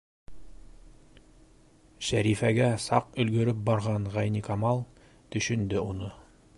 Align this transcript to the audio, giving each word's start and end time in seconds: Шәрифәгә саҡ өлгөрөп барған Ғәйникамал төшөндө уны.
Шәрифәгә 2.07 2.71
саҡ 2.87 3.13
өлгөрөп 3.25 3.61
барған 3.69 4.09
Ғәйникамал 4.17 4.83
төшөндө 5.37 5.89
уны. 5.93 6.13